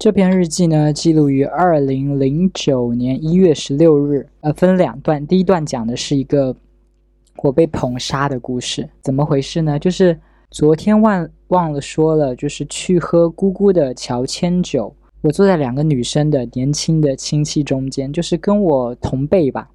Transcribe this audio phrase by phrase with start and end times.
[0.00, 4.26] 这篇日记呢，记录于二零零九年一月十六日。
[4.40, 6.56] 呃，分两段，第一段讲的是一个
[7.42, 8.88] 我被捧杀的故事。
[9.02, 9.78] 怎么回事呢？
[9.78, 10.18] 就是
[10.50, 14.90] 昨天忘忘了说了，就是去喝姑姑的乔迁酒。
[15.20, 19.68] 我坐在两个女生的年轻的亲戚中间，就是跟我同辈吧。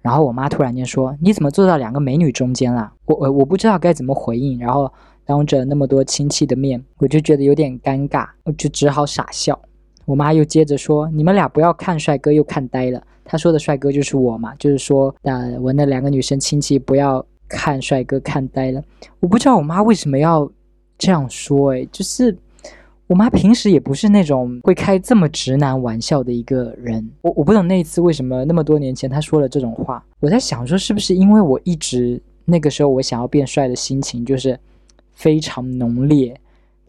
[0.00, 4.58] 然后我妈突然间说：“你怎么坐到两个美女中间啦？”我我我不知道该怎么回应。
[4.58, 4.90] 然后
[5.28, 9.60] 当着那么多亲戚的面，我就觉得有点尴尬，我就只好傻笑。
[10.06, 18.82] 我妈又接着说：“你们俩不要看帅哥又看呆了。”她说的帅哥就是我嘛，就是说，呃，我那两个女生亲戚不要看帅哥看呆了。
[19.20, 20.50] 我不知道我妈为什么要
[20.96, 22.34] 这样说，诶，就是
[23.06, 27.06] 我妈平时也不是那种会开这么直男玩笑的一个人。
[27.20, 30.02] 我我不懂那一次为什么那么多年前她说了这种话。
[30.20, 34.58] 我在想说，是不是因为我一直那个时候我想要变帅的心情就是
[35.18, 36.34] 非常浓烈。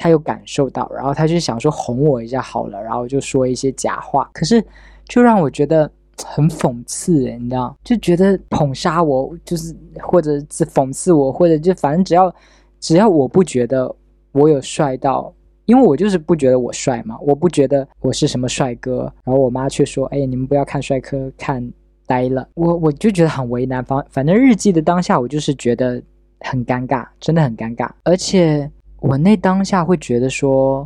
[0.02, 4.66] 他有感受到，然后他就想说哄我一下好了，然后就说一些假话，可是
[5.10, 5.92] 就让我觉得
[6.23, 12.34] 很讽刺，你知道，就觉得捧杀我，就是或者是讽刺我，或者就反正只要
[12.80, 13.94] 只要我不觉得
[14.31, 15.34] 我有帅到，
[15.66, 21.62] 因为我就是不觉得我帅嘛，我不觉得我是什么帅哥，然后我妈却说，哎，你们不要看帅哥看
[22.08, 26.02] 呆了，我我就觉得很为难，反反正日记的当下我就是觉得
[26.40, 28.70] 很尴尬，真的很尴尬，而且。
[29.02, 30.86] 我那当下会觉得说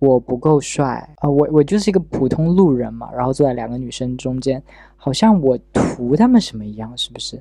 [0.00, 4.60] 我不够帅啊，我我就是一个普通路人嘛，然后坐在两个女生中间，
[4.96, 7.40] 好像我图他们什么一样，是不是？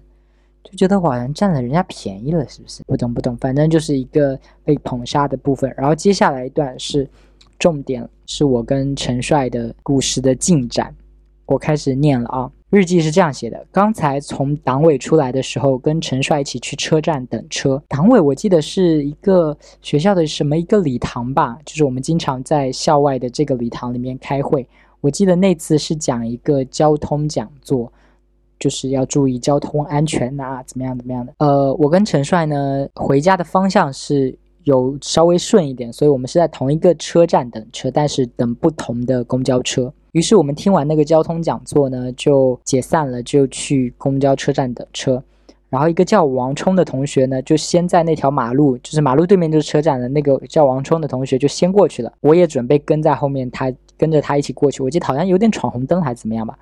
[0.64, 2.84] 就觉得我好像占了人家便宜了，是不是？
[2.84, 5.74] 不懂不懂，反正就是一个被捧杀的部分。
[5.76, 7.10] 然后接下来一段是
[7.58, 10.94] 重点，是我跟陈帅的故事的进展，
[11.48, 12.52] 我开始念了啊。
[12.72, 17.84] 日记是这样写的：刚才从党委出来的时候，跟陈帅一起去车站等车。
[17.90, 24.66] 党委我记得是一个学校的什么一个礼堂吧，就是我们经常在校外的这个礼堂里面开会。
[25.02, 27.92] 我记得那次是讲一个交通讲座，
[28.58, 31.34] 就是要注意交通安全啊，怎么样怎么样的。
[31.40, 39.94] 呃，我跟陈帅呢回家的方向是有稍微顺一点，所以我们是在同一个车站等车，但是等不同的公交车。
[40.12, 45.24] 于是我们听完那个交通讲座呢，就解散了，就去公交车站等车。
[45.70, 52.12] 然后一个叫王冲的同学呢，就先在那条马路，就是马路对面就是车站的那个叫王冲的同学就先过去了。
[52.20, 54.84] 我也准备跟在后面，他跟着他一起过去。
[54.84, 56.60] 我记得好像有点闯红灯还是怎么样吧。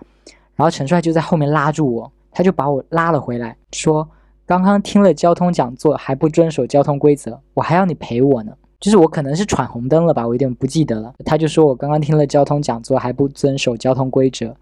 [0.56, 4.08] 然后陈帅就在后面拉住我，他就把我拉了回来，说
[4.46, 11.14] ：“刚刚听了交通讲座还不遵守交通规则，我还要你陪我呢。”就是我可能是闯红灯了吧，我有点不记得了。
[11.26, 14.56] 他就说我刚刚听了交通讲座还不遵守交通规则，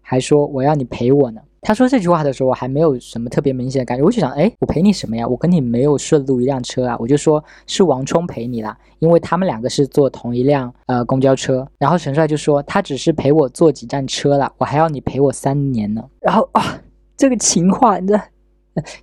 [0.00, 1.40] 还说我要你陪我呢。
[1.62, 5.26] 他说这句话的时候，我还没有什么特别明显的感觉，我就想，哎，我陪你什么呀？
[5.26, 6.96] 我跟你没有顺路一辆车啊。
[7.00, 11.66] 我就说是王冲陪你啦，因为他们两个是坐同一辆呃公交车。
[11.78, 16.04] 然后陈帅就说他只是陪我坐几站车了，我还要你陪我三年呢。
[16.20, 16.80] 然后啊，
[17.16, 18.20] 这个情话，你知道。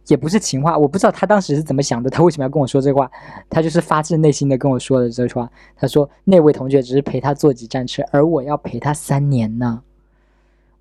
[0.07, 3.09] 也不是情话，我不知道他当时是怎么想的，他为什么要跟我说这话？
[3.49, 5.49] 他就是发自内心的跟我说了这句话。
[5.75, 9.81] 他说那位同学只是陪他坐几站车，而我要陪他三年呢。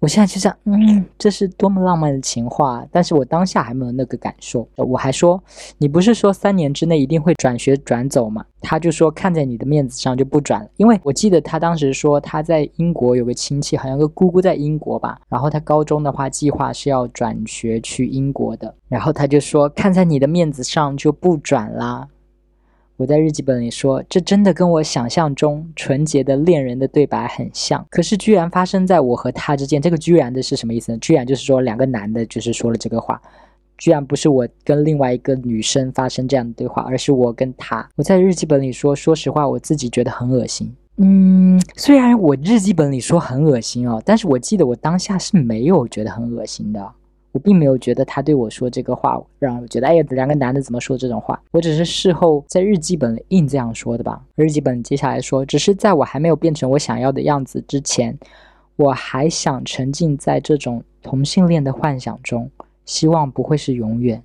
[0.03, 4.69] 我现在就想，嗯， 这是多么浪漫的情话，但是我当下还没有那个感受。
[4.75, 5.41] 我还说，
[5.79, 8.45] 你不是说三年之内一定会转学转走吗？
[8.61, 22.09] 他就说看在你的面子上就不转了，因为我记得他当时说他在英国有个亲戚，好像个姑姑在英国吧，然后他高中的话计划是要转学去英国的，然后他就说看在你的面子上就不转啦。
[23.03, 29.83] 我在日记本里说，这真的跟我想象中纯洁的恋人的对白很像，可是居然发生在我和他之间。
[29.83, 30.99] 这个“居然”的是什么意思呢？
[30.99, 33.21] 居然就是说两个男的，就是说了这个话，
[33.77, 37.85] 居然不是我跟另外一个女生发生这样的对话，而是我跟他。
[37.97, 40.73] 我在日记本里说，说实话，我自己觉得很恶心。
[40.99, 46.89] 嗯，虽然我日记本里说很恶心哦，但是我记得我当下是没有觉得很恶心的。
[47.33, 51.43] 我并没有觉得他对我说这个话让我觉得，哎呀，两个男的怎么说这种话？
[51.51, 54.23] 我只是事后在日记本里硬这样说的吧。
[54.35, 58.17] 日记本接下来说，只是在我还没有变成我想要的样子之前，
[58.77, 62.51] 我还想沉浸在这种同性恋的幻想中，
[62.85, 64.23] 希望不会是永远。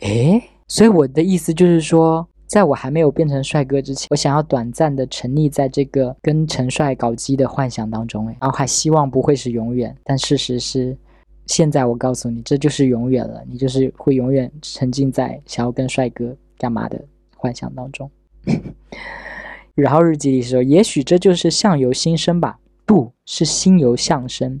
[0.00, 9.94] 诶，所以我的意思就是说，在我还没有变成帅哥之前，我想要短暂的沉溺在这个跟陈帅搞基的幻想当中，诶，然后还希望不会是永远。
[10.02, 10.96] 但事实是。
[11.46, 17.02] 现在我告诉你，这就是永远了，你就是会永远沉浸在想要跟帅哥干嘛的
[17.36, 18.10] 幻想当中。
[19.74, 24.60] 然后日记里说，也许这就是相由心生吧，不是心由相生。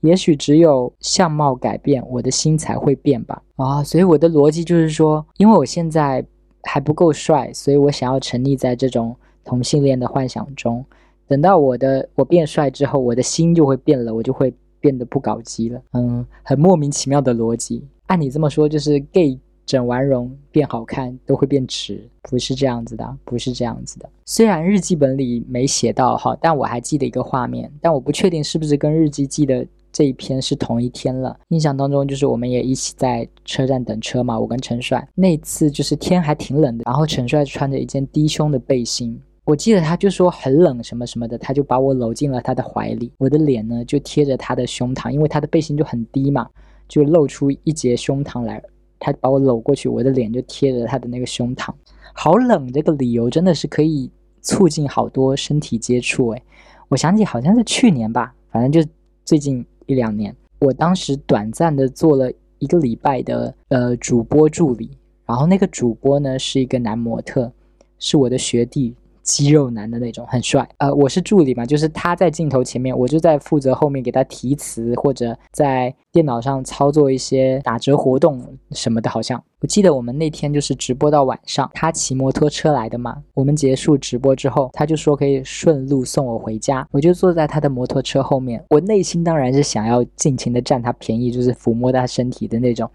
[0.00, 3.42] 也许只有相貌改变，我的心才会变吧。
[3.56, 6.24] 啊，所以我的逻辑就是说，因为我现在
[6.62, 9.14] 还不够帅，所以我想要沉溺在这种
[9.44, 10.84] 同性恋的幻想中。
[11.28, 15.80] 等到我的我变帅之后，我的心就会变了，我就会变得不搞基了。
[15.92, 17.86] 嗯，很莫名其妙的逻辑。
[18.06, 24.10] 按你这么说，就是 gay 整完容变好看都会变直，不是这样子的，不是这样子的。
[24.26, 29.66] 虽然日记本里没写到哈，但我还记得一个画面，但我不确定是不是跟日记记的。
[29.92, 46.48] 这一篇是同一天了，印象当中就是我们也一起在车站等车嘛，我跟陈帅那次就是天还挺冷的，然后陈帅穿着一件低胸的背心，我记得他就说很冷什么什么的，他就把我搂进了他的怀里，我的脸呢就贴着他的胸膛，因为他的背心就很低嘛，
[46.86, 48.62] 就露出一截胸膛来，
[49.00, 51.74] 他把我搂过去，我的脸就贴着他的那个胸膛，
[52.12, 54.08] 好冷，这个理由真的是可以
[54.40, 56.40] 促进好多身体接触诶，
[56.86, 58.88] 我想起好像是去年吧，反正就
[59.24, 59.66] 最近。
[59.86, 62.30] 一两年，我当时短暂的做了
[62.60, 64.88] 一个礼拜的呃主播助理，
[65.26, 67.50] 然后那个主播呢是一个男模特，
[67.98, 68.94] 是我的学弟。
[69.22, 79.10] 肌肉男的那种很帅，呃，我是助理嘛，就是他在镜头前面，我就在负责后面给他提词或者在电脑上操作一些打折活动什么的。
[79.10, 83.16] 好像我记得我们那天就是直播到晚上，他骑摩托车来的嘛。
[83.34, 88.64] 我们结束直播之后，他就说可以顺路送我回家，我就坐在他的摩托车后面。
[88.70, 92.90] 我内心当然是想要尽情的占他便宜，就是抚摸他身体的那种。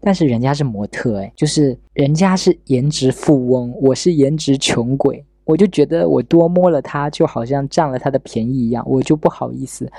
[0.00, 5.24] 但是人家是模特，哎，就是人家是颜值富翁，我是颜值穷鬼。
[5.44, 9.90] 我就觉得我多摸了他，就好像占了他的便宜一样，我就不好意思，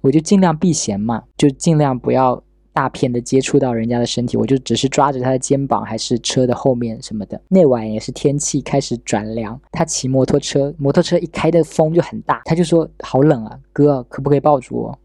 [0.00, 2.40] 我就尽量避嫌嘛，就尽量不要
[2.72, 7.40] 大片的接触到人家的身体，我就只是抓着他的肩膀，还是车的后面什么的。
[7.48, 14.98] 那晚也是天气开始转凉，他骑摩托车，摩托车一开的风就很大，他就说好冷啊，哥可不可以抱住我？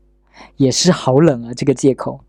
[0.58, 2.20] 也是好冷啊，这个借口。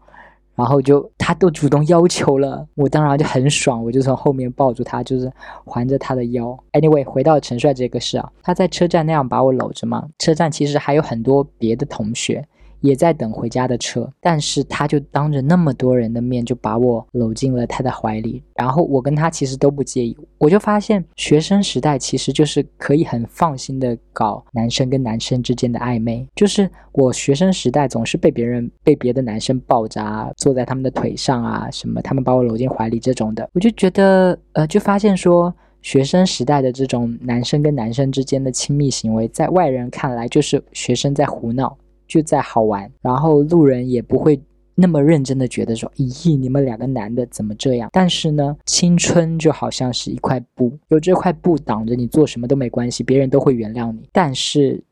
[0.56, 5.30] 然后就他都主动要求了，我当然就很爽，我就从后面抱住他，就是
[5.64, 6.58] 环着他的腰。
[6.72, 12.48] Anyway，回到陈帅这个事啊，他在车站那样把我搂着嘛，车站其实还有很多别的同学。
[12.86, 41.76] 也在等回家的车，但是他就当着那么多人的面就把我搂进了他的怀里，然后我跟他其实都不介意，我就发现学生时代其实就是可以很放心的搞男生跟男生之间的暧昧，就是我学生时代总是被别人被别的男生抱着啊，坐在他们的腿上啊，什么他们把我搂进怀里这种的，我就觉得呃，就发现说学生时代的这种男生跟男生之间的亲密行为，在外人看来就是学生在胡闹。
[42.06, 44.40] 就在好玩，然后路人也不会
[44.74, 47.88] 那么认真的觉得说，咦，你们两个男的怎么这样？
[47.92, 54.08] 但是呢，青春就好像是一块布，有这块布挡着你做什么都没关系，别人都会原谅你。
[54.12, 54.82] 但是，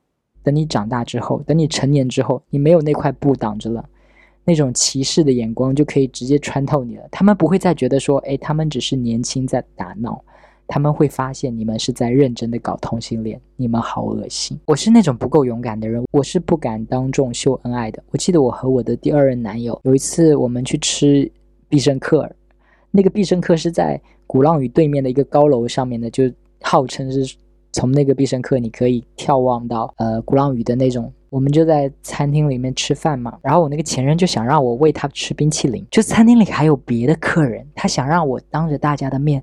[0.42, 3.84] 等你长大之后，等你成年之后，你没有那块布挡着了，
[4.44, 7.08] 那种歧视的眼光就可以直接穿透你了。
[7.10, 10.24] 他们不会再觉得说，哎，他们只是年轻在打闹。
[10.66, 14.58] 他们会发现你们是在认真的搞同性恋，你们好恶心。
[14.66, 18.02] 我是那种不够勇敢的人，我是不敢当众秀恩爱的。
[18.10, 21.30] 我记得我和我的第二任男友有一次，我们去吃
[21.68, 22.30] 必胜客，
[22.90, 26.24] 那个必胜客是在鼓浪屿对面的一个高楼上面的，就
[26.62, 27.36] 号称是
[27.72, 31.12] 从那个必胜客你可以眺望到呃鼓浪屿的那种。
[31.28, 39.42] 我们就在餐厅里面吃饭嘛，然后我那个前任就想让我喂他吃冰淇淋，就餐厅里还有别的客人，他想让我当着大家的面。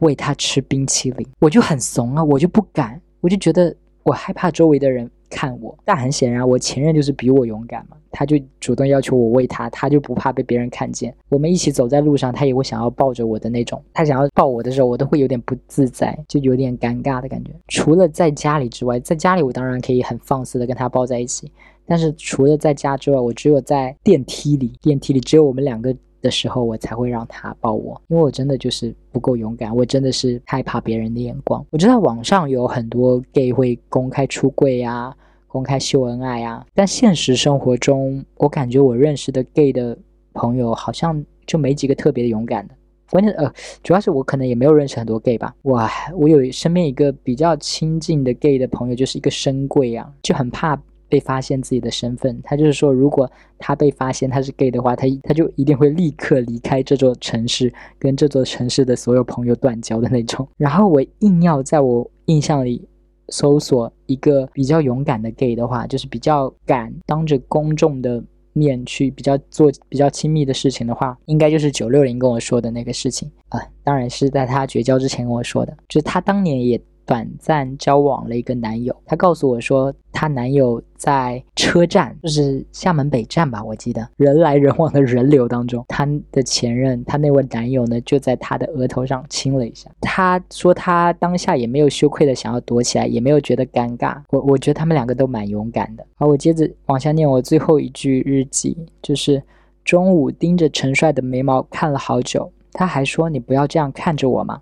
[0.00, 5.76] 喂他吃冰淇淋，我就很怂啊，我就不敢，我就觉得我害怕周围的人看我。
[5.84, 11.14] 但很显然，我前任就是比我勇敢嘛，他就主动要求我喂他，他就不怕被别人看见。
[11.28, 13.82] 我们一起走在路上，他也会想要抱着我的那种。
[13.94, 17.50] 他想要抱我的时候，我都会有点不自在，就有点尴尬的感觉。
[17.68, 21.50] 除了在家里之外，在家里我当然可以很放肆的跟他抱在一起，
[21.86, 25.96] 但是除了在家之外，我只有在电梯里，电梯里只有我们两个。
[26.26, 31.64] 的时候，我才会让他抱我，因为我真的就是不够勇敢，我真的是害怕别人的眼光。
[31.70, 35.14] 我知道网上有很多 gay 会公开出柜呀，
[35.46, 39.96] 公开秀恩爱呀，但现实生活中，我感觉我认识的 gay 的
[40.32, 42.74] 朋友好像就没几个特别的勇敢的。
[43.08, 43.48] 关键呃，
[43.84, 45.54] 主要是我可能也没有认识很多 gay 吧。
[45.62, 45.80] 我，
[46.18, 50.76] 我有身边一个比较亲近的 gay 的朋友，就是一个深柜啊，就很怕。
[51.08, 60.46] 被发现自己的身份，他就是说，如果他被发现他是 gay 的话，他他就一定会立刻离开这座城市，跟这座城市的所有朋友断交的那种。
[60.56, 62.86] 然后我硬要在我印象里
[63.28, 68.22] 搜索一个比较勇敢的 gay 的话，就是比较敢当着公众的
[68.52, 73.60] 面去比较做比较亲密的事情的话，应该就是九六零跟我说的那个事情啊。
[73.84, 76.80] 当然是在他绝交之前跟我说的，就是他当年也。
[77.06, 78.94] 短暂交往了一个男友。
[79.06, 89.88] 她告诉我说，她男友在车站，就是厦门北站吧，我记得人来人往的人流当中，她的前任，她那位男友呢，就在她的额头上亲了一下。
[90.00, 94.20] 她说她当下也没有羞愧的想要躲起来，也没有觉得尴尬。
[94.30, 96.04] 我我觉得他们两个都蛮勇敢的。
[96.16, 99.42] 好，我接着往下念我最后一句日记，就是
[99.84, 102.50] 中午盯着陈帅的眉毛看了好久。
[102.72, 104.60] 他还说：“你不要这样看着我嘛。”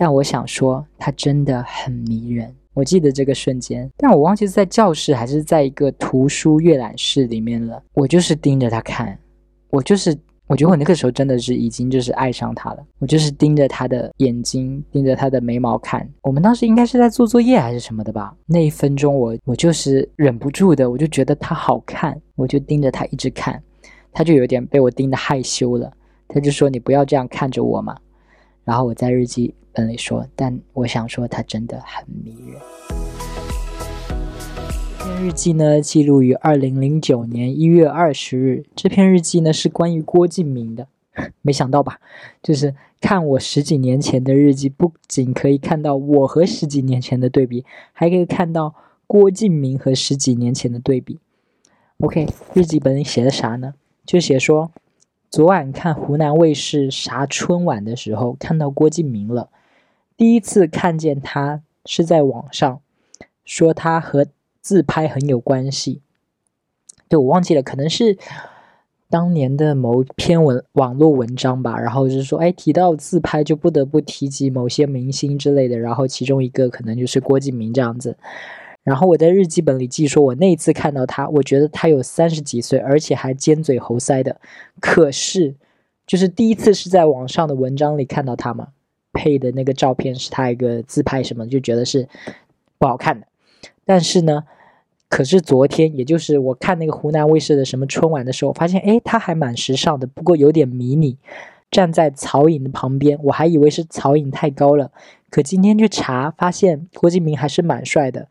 [0.00, 2.50] 但我想说，他真的很迷人。
[2.72, 7.82] 我记得这个瞬间，但我忘记是在教室还是在一个图书阅览室里面了。
[7.92, 9.18] 我就是盯着他看，
[9.68, 10.16] 我就是，
[10.46, 12.78] 我觉得我那个时候真的是已经就是爱上他了。
[12.98, 16.08] 我就是盯着他的眼睛，盯着他的眉毛看。
[16.22, 18.34] 我们当时应该是在做作业还是什么的吧？
[18.46, 23.62] 那一分钟，我我就是忍不住的，我就觉得他好看，我就盯着他一直看，
[24.12, 25.92] 他就有点被我盯得害羞了。
[26.26, 27.94] 他就说：“你不要这样看着我嘛。”
[28.64, 32.60] 然后我在日记本里说：“但我想说，他真的很迷人。”
[34.98, 38.64] 这篇日记呢，记录于二零零九年一月二十日。
[38.74, 40.88] 这篇日记呢，是关于郭敬明的。
[41.42, 42.00] 没想到吧？
[42.42, 48.74] 就是看我十几年前的日记，不仅可以看到我和十几年前的对比，还可以看到
[49.06, 51.18] 郭敬明和十几年前的对比。
[51.98, 53.74] OK，日记本里写的啥呢？
[54.04, 54.70] 就写说。
[55.30, 59.48] 昨晚看湖南卫视啥春晚的时候，看到郭敬明了。
[60.20, 62.82] 第一次看见他是在网上，
[63.42, 64.26] 说他和
[64.60, 66.02] 自拍很有关系。
[67.08, 68.18] 对我忘记了，可能是
[69.08, 71.80] 当年的某篇文网络文章吧。
[71.80, 75.78] 然后就是说，哎，提到自拍就不得不提及某些明星之类的。
[75.78, 78.18] 然后其中一个可能就是郭敬明这样子。
[78.82, 84.38] 然后我在日记本里记说，我那一次看到他，我觉得他有三十几岁，而且还尖嘴猴腮的。
[84.80, 85.54] 可是，
[86.06, 88.68] 就是第一次是在网上的文章里看到他嘛，
[89.12, 92.08] 配的那个照片是他一个自拍什么，就觉得是
[92.78, 93.26] 不好看的。
[93.84, 94.44] 但是呢，
[95.08, 101.18] 可是昨天，也就是我看那个湖南卫视的什么春晚的时候，发现哎，他还蛮时尚的，不过有点迷你。
[101.70, 104.90] 站在曹颖的旁边，我还以为是曹颖太高了，
[105.30, 108.26] 可今天去查发现郭敬明还是蛮帅的。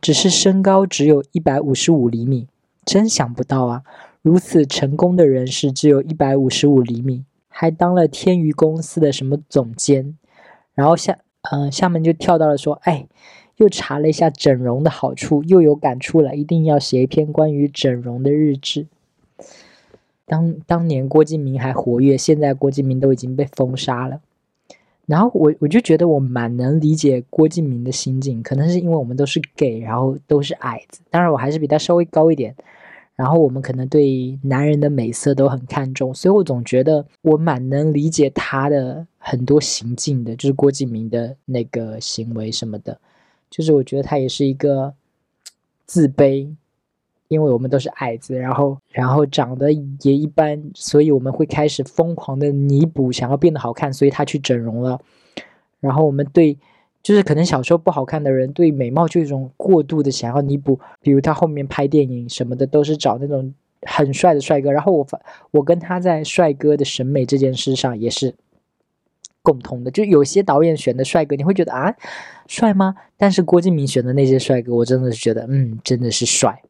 [0.00, 2.48] 只是身高只有一百五十五厘米，
[2.84, 3.82] 真想不到啊！
[4.22, 10.16] 如此成功的人士只有一百五十五厘米，还当了天娱公司的什么总监。
[10.80, 11.18] 然后下，
[11.52, 13.06] 嗯，下面就跳到了说，哎，
[13.56, 18.86] 又查了一下整容的好处，又有感触了，一定要写一篇关于整容的日志。
[20.24, 24.22] 当当年郭敬明还活跃，现在郭敬明都已经被封杀了。
[25.04, 32.56] 然后我我就觉得我蛮能理解郭敬明的心境，可能是因为我们都是 gay，然后都是矮子，当然我还是比他稍微高一点。
[33.20, 42.98] 然后我们可能对男人的美色都很看重，所以我总觉得我蛮能理解他的很多行径的，就是郭敬明的那个行为什么的，
[43.50, 44.94] 就是我觉得他也是一个
[45.84, 46.54] 自卑。
[47.28, 55.00] 因为我们都是矮子，然后然后长得也一般，所以我们会开始疯狂的弥补，想要变得好看，所以他去整容了。
[55.78, 56.58] 然后我们对，
[57.02, 60.78] 就是可能小时候不好看的人，对美貌就有一种过度的想要弥补。
[61.00, 64.70] 比如他后面拍电影什么的，都是找那种很帅的帅哥。
[64.70, 68.34] 然后我发，我跟他在帅哥的审美这件事上也是
[69.42, 69.90] 共通的。
[69.90, 71.94] 就有些导演选的帅哥，你会觉得啊，
[72.46, 72.94] 帅吗？
[73.16, 76.62] 但是郭敬明选的那些帅哥，我真的是觉得，嗯，真的是帅。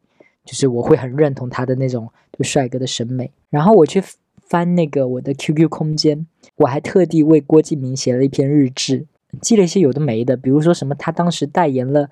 [0.43, 4.03] 就是我会很认同他的那种对帅哥的审美，然后我去
[4.41, 9.07] 翻那个我的 QQ 空间，我还特地为郭敬明写了一篇日志，
[9.41, 12.09] 记了一些有的没的，比如说什么他当时代言了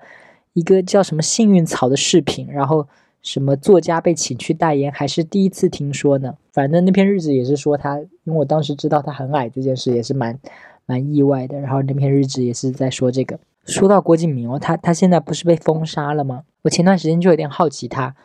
[0.53, 2.87] 一个叫什么幸运草的饰品，然后
[3.21, 6.35] 什么作家被请去代言，还是第一次听说呢。
[6.51, 10.39] 反正那篇日志也是说他，因为我当时知道他很矮这件事，也是蛮
[10.85, 11.59] 蛮意外的。
[11.59, 13.39] 然后那篇日志也是在说这个。
[13.65, 16.43] 说到郭敬明哦，他他现在不是被封杀了吗？
[16.63, 18.15] 我前段时间就有点好奇他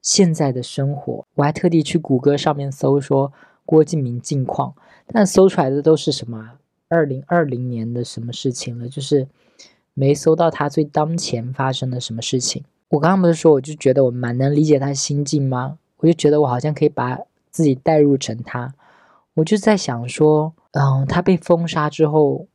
[0.00, 3.32] 现在的生活，我还特地去谷歌上面搜说
[3.66, 4.74] 郭敬明近况，
[5.08, 6.52] 但搜出来的都是什么
[6.90, 9.26] 二零二零年的什么事情了，就是
[9.94, 12.62] 没搜到他最当前发生的什么事情。
[12.90, 15.78] 我刚刚不是说我就觉得我蛮能理解他心境吗？
[15.96, 17.18] 我就觉得我好像可以把
[17.50, 18.74] 自己代入成他，
[19.32, 22.46] 我就在想说，嗯，他被封杀之后。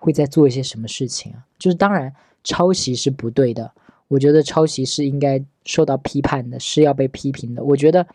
[0.00, 1.44] 会在做一些什么事情啊？
[1.58, 3.72] 就是当然，抄袭是不对的。
[4.06, 7.64] 我觉得抄袭是应该受到批判的，是要被批评的。
[7.64, 8.06] 我觉得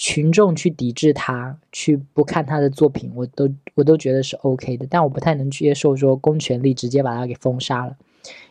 [0.00, 4.86] 群众去抵制他，去不看他的作品，我都我都觉得是 OK 的。
[4.88, 7.96] 但我不太能接受说公权力直接把他给封杀了，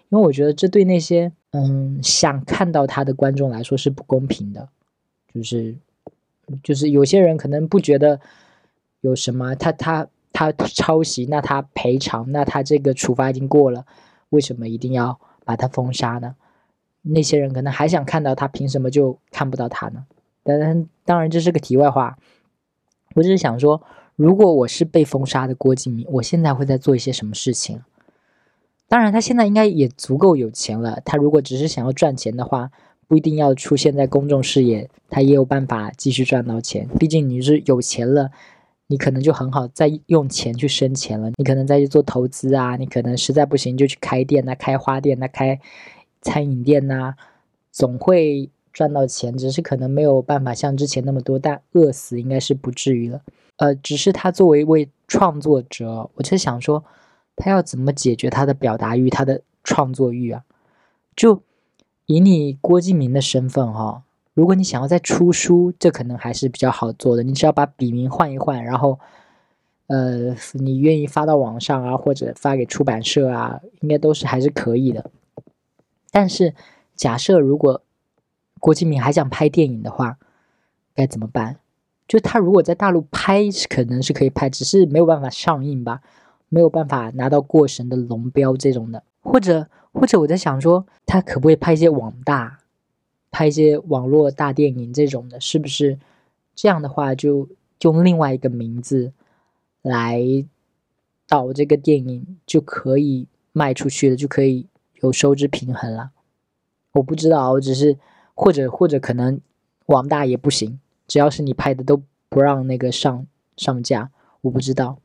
[0.10, 4.70] 因为我觉得这对那些嗯想看到他的观众来说是不公平的。
[5.34, 5.75] 就是
[6.63, 8.22] 就是有些人可能不觉得
[9.01, 10.08] 有什么，他他。
[10.32, 13.84] 他抄袭，那他赔偿，那他这个处罚已经过了，
[14.29, 16.36] 为什么一定要把他封杀呢？
[17.01, 20.06] 那些人可能还想看到他，凭什么就看不到他呢？
[20.58, 22.18] 当然，当然这是个题外话。
[23.15, 23.82] 我只是想说，
[24.15, 27.82] 如果我是被封杀的郭敬明，我现在会在做一些什么事情？
[28.88, 31.01] 当然，他现在应该也足够有钱了。
[31.06, 32.72] 他如果只是想要赚钱的话，
[33.08, 36.88] 不一定要出现在公众视野，他也有办法继续赚到钱。
[37.00, 38.32] 毕竟你是有钱了，
[38.88, 41.32] 你可能就很好再用钱去生钱了。
[41.38, 45.60] 你可能再去做投资啊，你可能实在不行就去开店呐，开花店呐，开
[46.22, 47.15] 餐饮店呐，
[47.72, 49.38] 总会赚到钱。
[49.38, 53.21] 只是可能没有办法像之前那么多，但饿死应该是不至于了。
[53.57, 56.83] 呃，只是他作为一位创作者，我就想说。
[57.41, 60.43] 他要怎么解决他的表达欲、他的创作欲啊？
[61.15, 61.41] 就
[62.05, 67.24] 以你郭敬明的身份哈，如果你想要再出书，这可能还是比较好做的。
[67.24, 69.00] 你只要把笔名换一换，然后，
[69.88, 75.09] 呃，你愿意发到网上啊，或者发给出版社啊，应该都是还是可以的。
[76.12, 76.53] 但是，
[76.98, 77.81] 假设如果
[78.59, 80.17] 郭敬明还想拍电影的话，
[80.93, 81.57] 该怎么办？
[82.07, 86.01] 就他如果在大陆拍，可能是可以拍，只是没有办法上映吧。
[86.51, 92.61] 没有办法拿到过审的龙标这种的，或者或者我在想说，他可不可以拍一些网大，
[93.29, 95.99] 拍一些网络大电影这种的，是不是
[96.55, 97.47] 这样的话就
[97.81, 99.13] 用另外一个名字
[99.83, 100.19] 来
[101.27, 104.65] 导这个电影就可以卖出去了，就可以
[105.01, 106.09] 有收支平衡了？
[106.93, 107.95] 我不知道，我只是
[108.39, 109.41] 或者或者可能
[109.88, 110.79] 网大也不行，
[111.10, 113.27] 只要是你拍的都不让那个上
[113.58, 114.10] 上架。
[114.41, 114.98] 我不知道，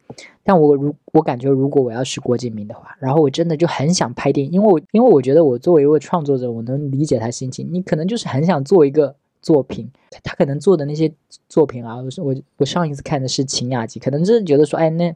[0.44, 7.68] 但我如我感觉，如果我要是郭敬明的话，然后我真的就很想拍电影，因为我因为我觉得我作为一位创作者，我能理解他心情。
[7.72, 9.90] 你可能就是很想做一个作品，
[10.22, 11.12] 他可能做的那些
[11.48, 15.12] 作品啊，我我我上一次看的是《晴雅集》，可能真的觉得说，哎，那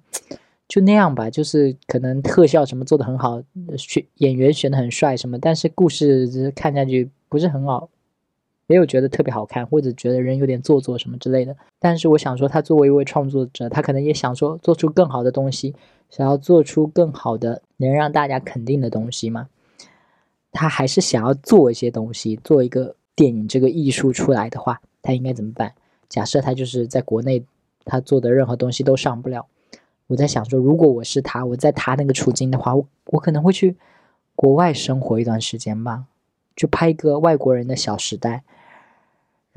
[0.67, 3.41] 就那样吧，就是可能特效什么做的很好，
[3.77, 7.89] 选演员选的很帅什么，但是故事看下去不是很好。
[8.69, 11.57] 没有觉得特别好看，或者觉得人有点做作什么之类的。
[11.81, 15.75] 但是我想说，他作为一位创作者，他可能也想说做出更好的东西，
[16.11, 19.49] 想要做出更好的能让大家肯定的东西嘛。
[20.53, 25.73] 他还是想要做一些东西，做一个电影这个艺术出来的话，他应该怎么办？
[26.11, 27.43] 假设他就是在国内，
[27.87, 29.47] 他做的任何东西都上不了。
[30.09, 33.77] 我在想说，如果我是他，我在他那个处境的话，我我可能会去
[34.37, 36.05] 国外生活一段时间吧，
[36.55, 38.45] 就拍一个外国人的小时代。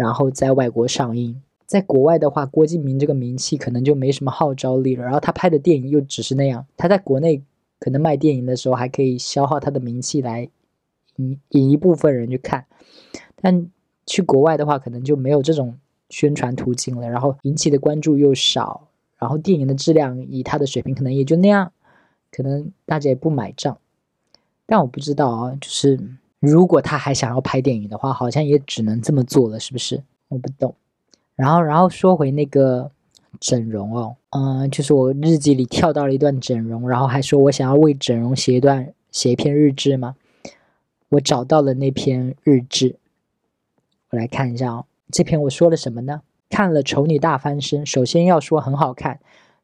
[0.02, 5.04] 然后在外国上映，在国外的话，郭敬明这个名气可能就没什么号召力了。
[5.04, 7.44] 然后他拍的电影又只是那样，他在国内
[7.80, 10.50] 可能卖电影的时候还可以消耗他的名气来
[11.18, 12.66] 引引一部分人去看，
[13.36, 13.68] 但
[14.08, 15.78] 去国外的话，可能就没有这种
[16.10, 17.08] 宣传途径了。
[17.08, 18.88] 然后引起的关注又少，
[19.20, 21.72] 然后电影的质量以他的水平可能也就那样，
[22.32, 23.78] 可能大家也不买账。
[24.66, 26.00] 但我不知道啊，就是。
[26.42, 30.04] 如果他还想要拍电影的话，好像也只能这么做了，是不是？
[30.28, 30.76] 我不懂。
[31.36, 32.92] 然后，然后说回那个
[33.40, 40.16] 整容哦，嗯，就是我日记里跳到了一段整容，然后还说我想要为整容写一段写一篇日志吗？
[41.10, 42.96] 我找到了那篇日志，
[44.10, 44.86] 我来看一下哦。
[45.12, 46.22] 这篇我说了什么呢？
[46.50, 49.20] 看了《丑女大翻身》，首先要说很好看，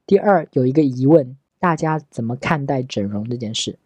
[0.06, 3.78] 第二有一个疑问，大家怎么看待整容这件事？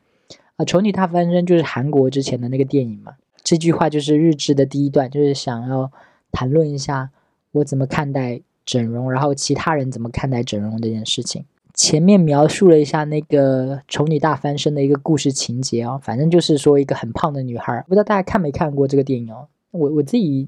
[0.66, 3.14] 丑女大翻身就是韩国之前的那个电影嘛。
[3.44, 5.92] 这句话就是日志的第一段，就是想要
[6.32, 7.10] 谈论一下
[7.52, 11.46] 我怎么看待整容，然后其他人怎么看待整容这件事情。
[11.74, 19.48] 前面描述了一下那个丑女大翻身的一个故事情节哦，反正就是说一个很胖的女孩，不知道大家看没看过这个电影哦？
[19.72, 20.48] 我我自己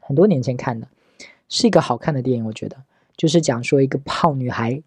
[0.00, 0.86] 很多年前看的，
[1.48, 2.76] 是一个好看的电影，我觉得
[3.16, 4.82] 就是讲说一个胖女孩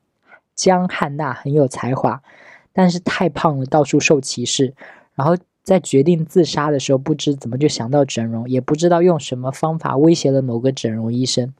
[0.55, 2.21] 江汉娜很有才华。
[2.77, 4.73] 但是太胖了，到处受歧视。
[5.15, 11.53] 然后在决定自杀的时候，不知怎么就想到整容，也不知道用什么方法威胁了某个整容医生。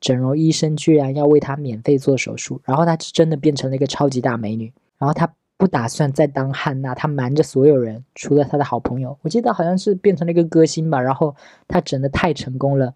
[0.00, 4.72] 整容医生居然要为他免费做手术，然后他真的变成了一个超级大美女。
[4.98, 9.18] 然后他不打算再当汉娜，他瞒着所有人，除了他的好朋友。
[9.20, 11.00] 我记得好像是变成了一个歌星吧。
[11.00, 11.36] 然后
[11.68, 12.94] 他整的太成功了，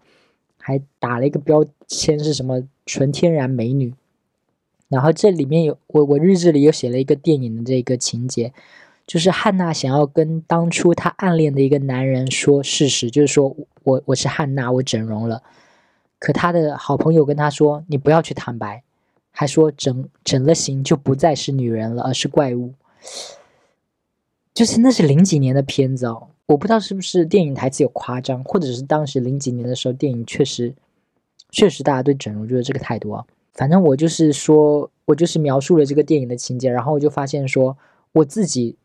[0.57, 3.93] 还打了一个标签是什么纯天然美女。
[4.91, 8.51] 然后这里面有我我日志里又写了一个电影的这个情节，
[9.07, 15.41] 就是汉娜想要跟当初她暗恋的一个男人说事实，就是说我我是汉娜，我整容了。
[16.19, 18.83] 可她的好朋友跟她说，你不要去坦白，
[19.31, 22.73] 还说整整了型就不再是女人了，而是怪物。
[24.53, 30.73] 就是那是零几年的片子哦，我不知道是不是电影台词有夸张，或者是当时零几年的时候电影确实
[31.49, 33.25] 确实大家对整容就是这个态度啊。
[33.53, 37.77] 反正我就是说，我就是描述了这个电影的情节，然后我就发现说，
[38.13, 38.77] 我自己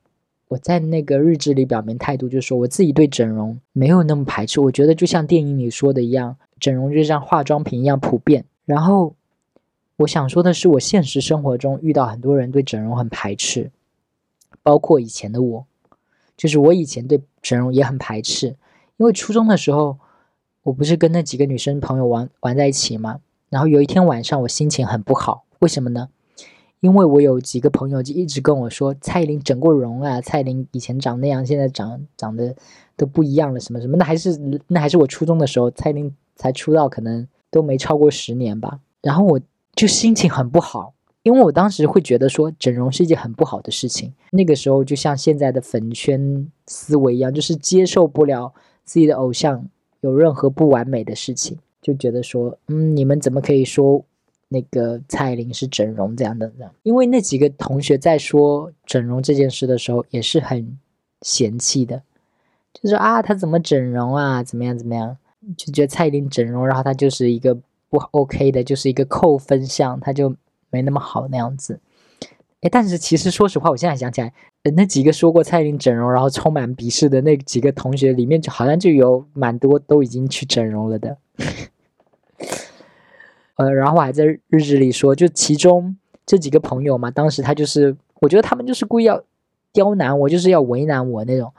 [0.48, 4.60] 我在那个日志里表明态度，就是说我自己对整容没有那么排斥。
[4.60, 8.44] 我觉得就像电影里说的一样，整容就像化妆品一样普遍。
[8.64, 9.14] 然后
[9.98, 13.70] 我想说的是，我现实生活中遇到很多人对整容很排斥，
[14.62, 15.66] 包括以前的我，
[16.36, 18.56] 就是我以前对整容也很排斥。
[18.96, 19.98] 因为初中的时候，
[20.64, 23.20] 我不是跟那几个女生朋友玩玩在一起吗？
[23.48, 26.08] 然后有一天晚上，我心情很不好，为什么呢？
[26.80, 32.54] 因为我有几个朋友就一直跟我说蔡依林整过容啊，蔡依林以前长那样，现在长长得
[32.96, 38.78] 都不一样了，什么什么，那还是那还是我初中的时候，蔡依林才出道，可能都没超过十年吧。
[39.00, 39.40] 然后我
[39.74, 44.12] 就心情很不好，因为我当时会觉得说整容是一件很不好的事情。
[44.30, 48.52] 那个时候就像现在的粉圈思维一样，就是接受不了
[48.84, 49.66] 自己的偶像
[50.02, 51.56] 有任何不完美的事情，
[51.86, 54.04] 就觉得说，嗯，你们怎么可以说？
[54.48, 60.78] 那个蔡依林是整容这样的，呢，因为那几个同学在说整容这件事的时候，也是很
[61.22, 62.00] 嫌弃的，
[62.72, 65.16] 就说啊，他怎么整容啊，怎么样怎么样，
[65.56, 67.56] 就觉得蔡依林整容，然后他就是一个
[67.90, 70.36] 不 OK 的，就是一个扣分项，他就
[70.70, 71.80] 没那么好那样子。
[72.60, 74.32] 哎，但是其实说实话，我现在想起来，
[74.76, 81.18] 那几个说过蔡依林整容，然后充满鄙视的那几个同学里面，就好像就有蛮多都已经去整容了的。
[83.56, 85.96] 呃，然后我还在日志里说，就其中
[86.26, 89.22] 这几个朋友嘛，当时他就是，我觉得他们就是故意要
[89.72, 91.52] 刁难我，就是要为难我那种，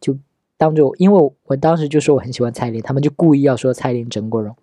[0.00, 0.16] 就
[0.56, 4.54] 当着，因为我当时就说我很喜欢蔡琳，他们就故意要说蔡琳整过容。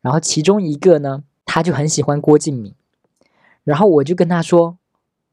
[0.00, 2.72] 然后其中一个呢，他就很喜欢郭敬明，
[3.64, 4.78] 然后我就跟他说，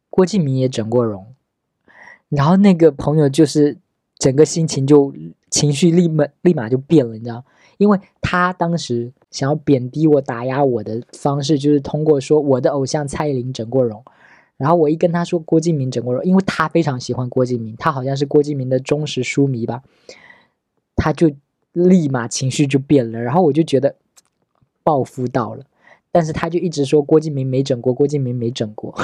[0.10, 1.34] 郭敬明也整过容，
[2.30, 3.78] 然后那个朋友就是
[4.18, 5.14] 整个心情就
[5.50, 7.46] 情绪立马立马就变了，你知道。
[7.78, 14.02] 因为他当时想要贬低我、打压我的方式，就是通过说我的偶像蔡依林整过容，
[14.58, 19.82] 然后我一跟他说郭敬明整过容，因为他非常喜欢郭敬明，他好像是郭敬明的忠实书迷吧，
[20.96, 21.32] 他就
[21.72, 23.96] 立马情绪就变了，然后我就觉得
[24.84, 25.66] 报复到了，
[26.12, 28.96] 但是他就一直说郭敬明没整过，郭敬明没整过，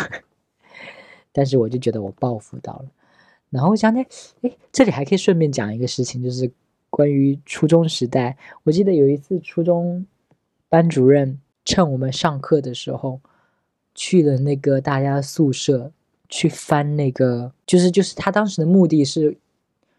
[1.34, 2.86] 但是我就觉得我报复到了，
[3.50, 4.06] 然后我想呢，
[4.44, 6.52] 哎，这里还可以顺便讲一个事情，就是。
[6.92, 10.08] 关于初中时代，我记得有一次初中
[10.70, 13.20] 班主任趁我们上课的时候，
[13.96, 15.92] 去了那个大家宿舍
[16.30, 19.36] 去翻那个，就是就是他当时的目的是，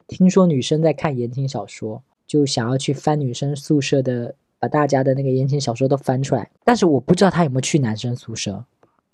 [0.06, 6.50] 听说女生在看言情小说，就想要去翻女生宿舍的，把大家的那个言情小说都翻出来。
[6.64, 8.64] 但是我不知道他有没有去男生宿舍，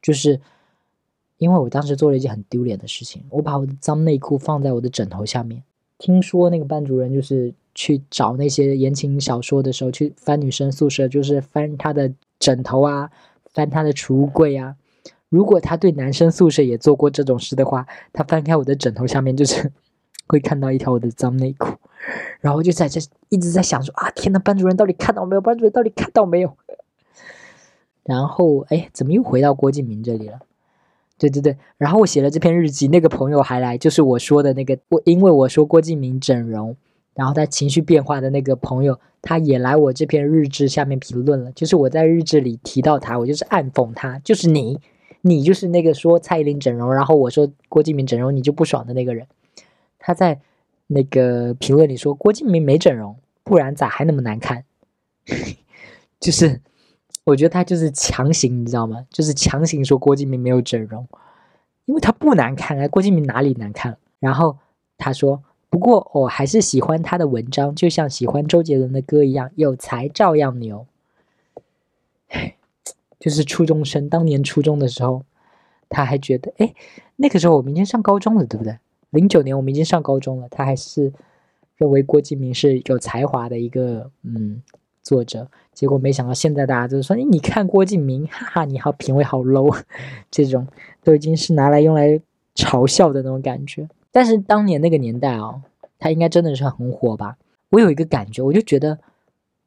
[0.02, 0.40] 就是
[1.38, 5.62] 因为我当时做了一件很丢脸的事情，我把我的脏内裤放在我的枕头下面。
[5.98, 7.54] 听说那个班主任就是。
[7.78, 13.10] 去找那些言情小说的时候，去翻女生宿舍，就是翻她的枕头啊，
[13.52, 14.76] 翻她的储物柜啊。
[15.28, 19.70] 如果他对男生宿舍也做过这种事的话，他翻开我的枕头下面，就是
[20.26, 21.76] 会看到一条我的脏内裤。
[22.40, 25.42] 然后就在这一直在想说啊，天呐，班主任到底看到没有？
[25.42, 26.56] 班主任到底看到没有？
[28.04, 30.40] 然后哎，怎么又回到郭敬明这里了？
[31.18, 36.76] 对对对，然后我写了这篇日记，那个朋友还来，就是我说的那个，我因为我说郭敬明整容。
[37.14, 41.50] 然后他情绪变化的那个朋友，他也来我这篇日志下面评论了。
[41.52, 44.78] 就是我在日志里提到他，我就是暗讽他，就是你，
[45.22, 49.26] 你就是那个说蔡依林整容，然后我说郭敬明整容，你就不爽的那个人。
[49.98, 50.38] 他在
[50.88, 54.64] 那个评论里说郭敬明没整容，不然咋还那么难看？
[56.20, 56.60] 就是
[57.26, 59.06] 我觉得他就是强行，你知道吗？
[59.10, 61.06] 就是强行说郭敬明没有整容，
[61.84, 63.98] 因为他不难看啊，郭敬明哪里难看？
[64.18, 64.56] 然后
[64.96, 65.42] 他说。
[65.68, 70.86] 不过我还是喜欢他的文章，就像喜欢周杰伦的歌一样，有才照样牛。
[73.18, 75.24] 就是初中生，当年初中的时候，
[75.90, 76.72] 他还觉得，哎，
[77.16, 78.78] 那个时候我们已经上高中了，对不对？
[79.10, 81.12] 零九年我们已经上高中了，他还是
[81.76, 84.62] 认为郭敬明是有才华的一个嗯
[85.06, 85.48] 作者。
[85.72, 89.74] 结果没想到现在大家都说，哎，你看郭敬明，哈哈，你好品味好 low，
[90.30, 90.66] 这种
[91.04, 92.20] 都已经是拿来用来
[92.54, 93.88] 嘲笑的那种感觉。
[94.10, 95.62] 但是当年那个年代哦，
[95.98, 97.36] 他应该真的是很火吧？
[97.70, 98.98] 我有一个感觉，我就觉得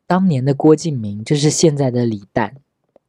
[0.07, 2.55] 当年的郭敬明就是现在的李诞，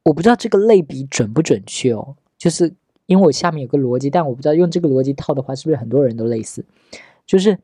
[0.03, 2.15] 我不知道这个类比准不准确哦。
[2.37, 2.73] 就是
[3.07, 6.63] 因为我下面有个逻辑，但我不知道用这个逻辑套的话，是不是很多人都类似？
[7.25, 7.57] 就是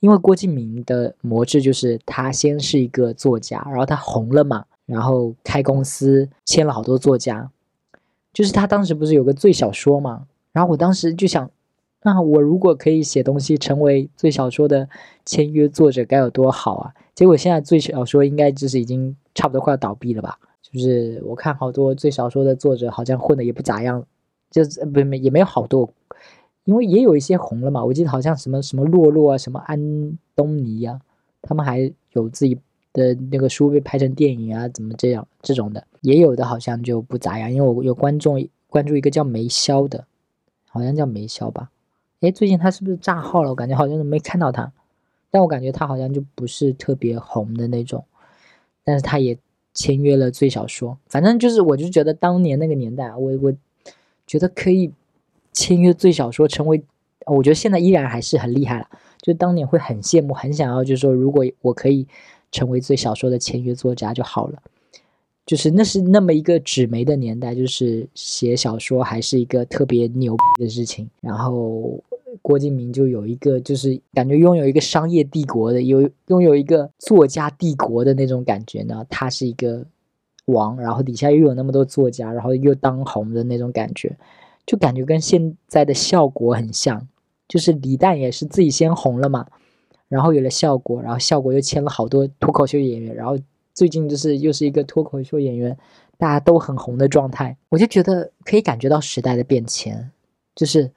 [0.00, 7.50] 因为郭敬明的模式就是他先是一个作家，然后他红了嘛，然后开公司签了好多作家，
[8.32, 10.26] 就是他当时不是有个最小说嘛？
[10.52, 11.50] 然后我当时就想。
[12.04, 14.88] 那我如果可以写东西，成为最小说的
[15.24, 16.92] 签约作者，该有多好啊！
[17.14, 20.36] 结果现在最小说应该就是已经差不多快要倒闭了吧？
[20.62, 24.04] 就是我看好多最小说的作者好像混的也不咋样，
[24.50, 25.88] 就是不没也没有好多，
[26.64, 31.00] 因为也有一些红了嘛，我记得好像什么什么洛洛啊，什么安东尼呀，
[31.42, 32.56] 他们还有自己
[32.92, 40.04] 的那个书被拍成电影啊，怎么这样这种的，也有的好像就不咋样，因为我有观众关注一个叫梅潇的，
[40.68, 41.70] 好像叫梅潇吧，
[42.20, 43.50] 哎，最近他是不是炸号了？
[43.50, 44.72] 我感觉好像都没看到他，
[45.32, 48.04] 但我感觉他好像就不是特别红的那种，
[48.84, 49.36] 但是他也
[49.74, 53.52] 签约了最小说，反正就是我就觉得当年那个年代，我我
[54.28, 54.92] 觉得可以。
[55.52, 56.82] 签约最小说成为，
[57.26, 58.86] 我觉得现在依然还是很厉害了。
[59.20, 62.06] 就当年会很羡慕，很想要，就是说，如果我可以
[62.50, 64.58] 成为最小说的签约作家就好了。
[65.44, 71.08] 就是那是那么一个纸媒的年代，就是写小说还是一个特别牛逼的事情。
[71.20, 72.00] 然后
[72.40, 79.04] 郭敬明就有一个，就是感觉拥有一个商业帝国的，有拥有一个作家帝国的那种感觉呢。
[79.10, 79.84] 他是一个
[80.46, 84.16] 王，然后底下又有那么多作家，然后又当红的那种感觉。
[84.64, 87.08] 就感觉跟现在的效果很像，
[87.48, 89.46] 就是李诞也是自己先红了嘛，
[90.08, 93.36] 然后有了效果，然后效果又签了好多脱口秀演员，然后
[93.74, 95.76] 最近就是又是一个脱口秀演员，
[96.16, 100.10] 大家都很红的状态，我就觉得可以感觉到时代的变迁，
[100.54, 100.90] 就是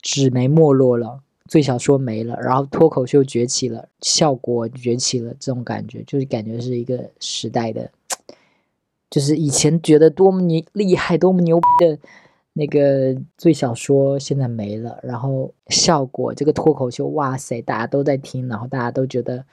[0.00, 7.90] 纸媒没落了，最小说没了，然后脱口秀崛起了，效果崛起了，这种感觉就是感觉是一个时代的，
[9.10, 11.98] 就是以前觉得多么牛厉害，多么牛逼的。
[12.52, 19.44] 那个最小说现在没了，然后效果这个脱口秀，哇塞，大家都在听，然后大家都觉得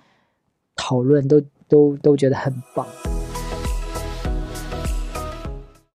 [0.76, 2.86] 讨论都都都觉得很棒。